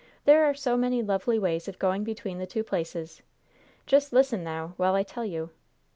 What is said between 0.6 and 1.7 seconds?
many lovely ways